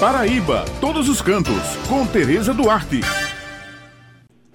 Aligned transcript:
Paraíba, 0.00 0.64
todos 0.80 1.08
os 1.08 1.20
cantos, 1.20 1.74
com 1.88 2.06
Tereza 2.06 2.54
Duarte. 2.54 3.00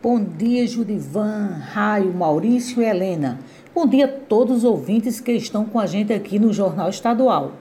Bom 0.02 0.24
dia, 0.24 0.66
Judivan, 0.66 1.60
Raio, 1.74 2.14
Maurício 2.14 2.82
e 2.82 2.86
Helena. 2.86 3.42
Bom 3.76 3.86
dia 3.86 4.06
a 4.06 4.08
todos 4.08 4.60
os 4.60 4.64
ouvintes 4.64 5.20
que 5.20 5.34
estão 5.34 5.66
com 5.66 5.82
a 5.82 5.86
gente 5.86 6.14
aqui 6.14 6.40
no 6.40 6.54
Jornal 6.54 6.88
Estadual. 6.88 7.52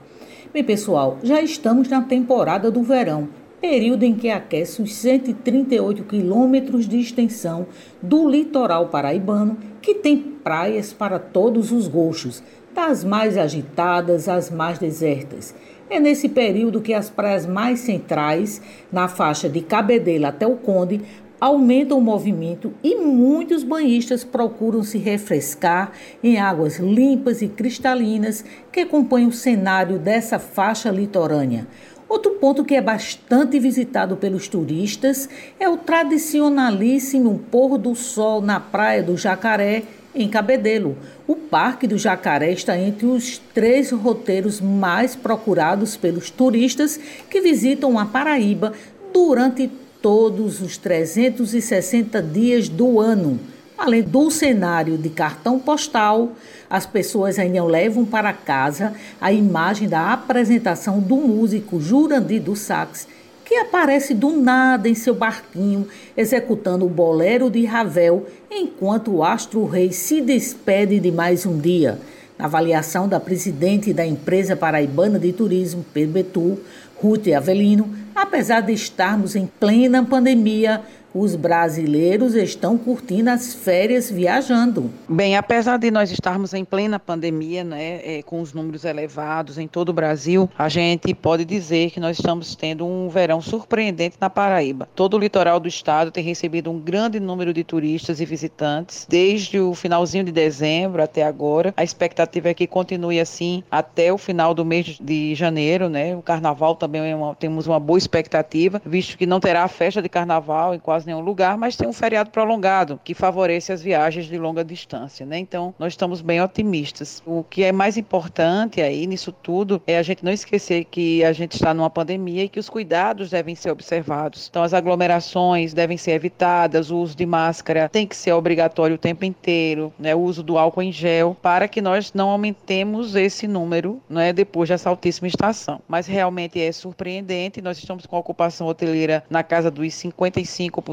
Bem, 0.53 0.63
pessoal, 0.63 1.17
já 1.23 1.41
estamos 1.41 1.89
na 1.89 2.01
temporada 2.01 2.71
do 2.71 2.83
verão, 2.83 3.27
período 3.59 4.03
em 4.03 4.15
que 4.15 4.29
aquece 4.29 4.81
os 4.81 4.95
138 4.95 6.05
quilômetros 6.05 6.87
de 6.87 6.97
extensão 6.97 7.67
do 8.01 8.29
litoral 8.29 8.87
paraibano, 8.87 9.57
que 9.81 9.95
tem 9.95 10.17
praias 10.17 10.93
para 10.93 11.19
todos 11.19 11.73
os 11.73 11.89
gostos, 11.89 12.41
das 12.73 13.03
mais 13.03 13.37
agitadas 13.37 14.29
às 14.29 14.49
mais 14.49 14.79
desertas. 14.79 15.53
É 15.93 15.99
nesse 15.99 16.27
período 16.27 16.81
que 16.81 16.91
as 16.91 17.07
praias 17.07 17.45
mais 17.45 17.81
centrais, 17.81 18.59
na 18.91 19.07
faixa 19.07 19.47
de 19.47 19.61
Cabedelo 19.61 20.25
até 20.25 20.47
o 20.47 20.55
Conde, 20.55 21.01
aumentam 21.39 21.99
o 21.99 22.01
movimento 22.01 22.73
e 22.83 22.95
muitos 22.95 23.63
banhistas 23.63 24.23
procuram 24.23 24.81
se 24.81 24.97
refrescar 24.97 25.91
em 26.23 26.39
águas 26.39 26.79
limpas 26.79 27.43
e 27.43 27.47
cristalinas 27.47 28.43
que 28.71 28.79
acompanham 28.79 29.29
o 29.29 29.31
cenário 29.31 29.99
dessa 29.99 30.39
faixa 30.39 30.89
litorânea. 30.89 31.67
Outro 32.09 32.31
ponto 32.31 32.65
que 32.65 32.73
é 32.73 32.81
bastante 32.81 33.59
visitado 33.59 34.17
pelos 34.17 34.47
turistas 34.47 35.29
é 35.59 35.69
o 35.69 35.77
tradicionalíssimo 35.77 37.39
pôr 37.51 37.77
do 37.77 37.93
sol 37.93 38.41
na 38.41 38.59
Praia 38.59 39.03
do 39.03 39.15
Jacaré, 39.15 39.83
em 40.15 40.27
Cabedelo. 40.27 40.97
O 41.27 41.35
Parque 41.35 41.87
do 41.87 41.97
Jacaré 41.97 42.51
está 42.51 42.77
entre 42.77 43.05
os 43.05 43.39
três 43.53 43.91
roteiros 43.91 44.61
mais 44.61 45.15
procurados 45.15 45.95
pelos 45.95 46.29
turistas 46.29 46.99
que 47.29 47.41
visitam 47.41 47.97
a 47.97 48.05
Paraíba 48.05 48.73
durante 49.13 49.69
todos 50.01 50.61
os 50.61 50.77
360 50.77 52.21
dias 52.21 52.67
do 52.67 52.99
ano. 52.99 53.39
Além 53.77 54.03
do 54.03 54.29
cenário 54.29 54.97
de 54.97 55.09
cartão 55.09 55.59
postal, 55.59 56.33
as 56.69 56.85
pessoas 56.85 57.39
ainda 57.39 57.63
levam 57.63 58.05
para 58.05 58.31
casa 58.31 58.93
a 59.19 59.31
imagem 59.31 59.87
da 59.89 60.13
apresentação 60.13 60.99
do 60.99 61.15
músico 61.15 61.81
Jurandir 61.81 62.41
do 62.41 62.55
Sax 62.55 63.07
que 63.45 63.55
aparece 63.55 64.13
do 64.13 64.31
nada 64.31 64.87
em 64.87 64.95
seu 64.95 65.13
barquinho, 65.13 65.87
executando 66.15 66.85
o 66.85 66.89
bolero 66.89 67.49
de 67.49 67.65
Ravel, 67.65 68.25
enquanto 68.49 69.11
o 69.11 69.23
astro-rei 69.23 69.91
se 69.91 70.21
despede 70.21 70.99
de 70.99 71.11
mais 71.11 71.45
um 71.45 71.57
dia. 71.57 71.99
Na 72.37 72.45
avaliação 72.45 73.07
da 73.07 73.19
presidente 73.19 73.93
da 73.93 74.05
empresa 74.05 74.55
paraibana 74.55 75.19
de 75.19 75.31
turismo, 75.31 75.85
Perbetu, 75.93 76.57
Ruth 76.95 77.27
Avelino, 77.27 77.93
apesar 78.15 78.61
de 78.61 78.73
estarmos 78.73 79.35
em 79.35 79.45
plena 79.45 80.03
pandemia, 80.03 80.81
os 81.13 81.35
brasileiros 81.35 82.35
estão 82.35 82.77
curtindo 82.77 83.29
as 83.29 83.53
férias 83.53 84.09
viajando. 84.09 84.89
Bem, 85.07 85.37
apesar 85.37 85.77
de 85.77 85.91
nós 85.91 86.11
estarmos 86.11 86.53
em 86.53 86.65
plena 86.65 86.99
pandemia, 86.99 87.63
né, 87.63 88.01
é, 88.03 88.23
com 88.23 88.41
os 88.41 88.53
números 88.53 88.83
elevados 88.85 89.57
em 89.57 89.67
todo 89.67 89.89
o 89.89 89.93
Brasil, 89.93 90.49
a 90.57 90.69
gente 90.69 91.13
pode 91.13 91.45
dizer 91.45 91.91
que 91.91 91.99
nós 91.99 92.17
estamos 92.17 92.55
tendo 92.55 92.85
um 92.85 93.09
verão 93.09 93.41
surpreendente 93.41 94.17
na 94.19 94.29
Paraíba. 94.29 94.87
Todo 94.95 95.15
o 95.15 95.19
litoral 95.19 95.59
do 95.59 95.67
estado 95.67 96.11
tem 96.11 96.23
recebido 96.23 96.71
um 96.71 96.79
grande 96.79 97.19
número 97.19 97.53
de 97.53 97.63
turistas 97.63 98.19
e 98.19 98.25
visitantes 98.25 99.05
desde 99.09 99.59
o 99.59 99.73
finalzinho 99.75 100.23
de 100.23 100.31
dezembro 100.31 101.01
até 101.01 101.23
agora. 101.23 101.73
A 101.77 101.83
expectativa 101.83 102.49
é 102.49 102.53
que 102.53 102.65
continue 102.65 103.19
assim 103.19 103.63
até 103.69 104.11
o 104.11 104.17
final 104.17 104.53
do 104.53 104.65
mês 104.65 104.97
de 104.99 105.35
janeiro, 105.35 105.89
né? 105.89 106.15
O 106.15 106.21
carnaval 106.21 106.75
também 106.75 107.11
é 107.11 107.15
uma, 107.15 107.35
temos 107.35 107.67
uma 107.67 107.79
boa 107.79 107.97
expectativa, 107.97 108.81
visto 108.85 109.17
que 109.17 109.25
não 109.25 109.39
terá 109.39 109.67
festa 109.67 110.01
de 110.01 110.09
carnaval 110.09 110.73
em 110.73 110.79
quase 110.79 111.02
quase 111.03 111.07
nenhum 111.07 111.19
lugar, 111.19 111.57
mas 111.57 111.75
tem 111.75 111.87
um 111.87 111.93
feriado 111.93 112.29
prolongado 112.29 112.99
que 113.03 113.13
favorece 113.13 113.71
as 113.71 113.81
viagens 113.81 114.25
de 114.25 114.37
longa 114.37 114.63
distância, 114.63 115.25
né? 115.25 115.37
Então, 115.37 115.73
nós 115.77 115.93
estamos 115.93 116.21
bem 116.21 116.41
otimistas. 116.41 117.21
O 117.25 117.43
que 117.43 117.63
é 117.63 117.71
mais 117.71 117.97
importante 117.97 118.81
aí 118.81 119.05
nisso 119.05 119.31
tudo 119.31 119.81
é 119.85 119.97
a 119.97 120.03
gente 120.03 120.23
não 120.23 120.31
esquecer 120.31 120.85
que 120.85 121.23
a 121.23 121.33
gente 121.33 121.53
está 121.53 121.73
numa 121.73 121.89
pandemia 121.89 122.45
e 122.45 122.49
que 122.49 122.59
os 122.59 122.69
cuidados 122.69 123.29
devem 123.29 123.55
ser 123.55 123.71
observados. 123.71 124.47
Então, 124.49 124.63
as 124.63 124.73
aglomerações 124.73 125.73
devem 125.73 125.97
ser 125.97 126.11
evitadas, 126.11 126.89
o 126.89 126.97
uso 126.97 127.15
de 127.15 127.25
máscara 127.25 127.89
tem 127.89 128.07
que 128.07 128.15
ser 128.15 128.31
obrigatório 128.31 128.95
o 128.95 128.99
tempo 128.99 129.25
inteiro, 129.25 129.91
né? 129.99 130.15
O 130.15 130.19
uso 130.19 130.41
do 130.41 130.57
álcool 130.57 130.81
em 130.81 130.91
gel 130.91 131.35
para 131.41 131.67
que 131.67 131.81
nós 131.81 132.13
não 132.13 132.29
aumentemos 132.29 133.15
esse 133.15 133.47
número, 133.47 134.01
né, 134.09 134.31
depois 134.31 134.69
dessa 134.69 134.89
altíssima 134.89 135.27
estação. 135.27 135.81
Mas 135.87 136.07
realmente 136.07 136.61
é 136.61 136.71
surpreendente, 136.71 137.61
nós 137.61 137.77
estamos 137.77 138.05
com 138.05 138.15
a 138.15 138.19
ocupação 138.19 138.67
hoteleira 138.67 139.23
na 139.29 139.43
casa 139.43 139.69
dos 139.69 139.87
55% 139.87 140.92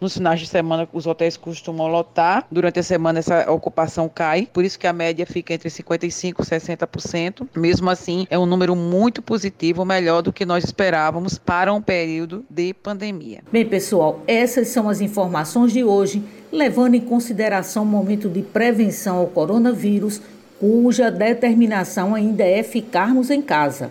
nos 0.00 0.14
finais 0.14 0.40
de 0.40 0.46
semana, 0.46 0.88
os 0.92 1.06
hotéis 1.06 1.36
costumam 1.36 1.86
lotar. 1.86 2.46
Durante 2.50 2.78
a 2.78 2.82
semana, 2.82 3.18
essa 3.18 3.50
ocupação 3.50 4.08
cai. 4.08 4.48
Por 4.52 4.64
isso 4.64 4.78
que 4.78 4.86
a 4.86 4.92
média 4.92 5.26
fica 5.26 5.54
entre 5.54 5.68
55% 5.68 6.34
e 6.38 6.42
60%. 6.42 7.48
Mesmo 7.54 7.90
assim, 7.90 8.26
é 8.30 8.38
um 8.38 8.46
número 8.46 8.74
muito 8.74 9.22
positivo, 9.22 9.84
melhor 9.84 10.22
do 10.22 10.32
que 10.32 10.44
nós 10.44 10.64
esperávamos 10.64 11.38
para 11.38 11.72
um 11.72 11.80
período 11.80 12.44
de 12.48 12.74
pandemia. 12.74 13.40
Bem, 13.50 13.66
pessoal, 13.66 14.22
essas 14.26 14.68
são 14.68 14.88
as 14.88 15.00
informações 15.00 15.72
de 15.72 15.84
hoje, 15.84 16.22
levando 16.52 16.94
em 16.94 17.00
consideração 17.00 17.82
o 17.82 17.86
momento 17.86 18.28
de 18.28 18.42
prevenção 18.42 19.18
ao 19.18 19.26
coronavírus, 19.26 20.20
cuja 20.58 21.10
determinação 21.10 22.14
ainda 22.14 22.44
é 22.44 22.62
ficarmos 22.62 23.30
em 23.30 23.42
casa. 23.42 23.90